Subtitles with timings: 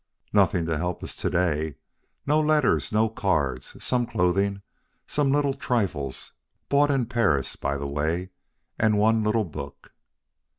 [0.33, 1.75] "Nothing to help us to day.
[2.25, 3.75] No letters no cards.
[3.79, 4.63] Some clothing
[5.05, 6.33] some little trifles
[6.69, 8.31] (bought in Paris, by the way)
[8.79, 9.93] and one little book."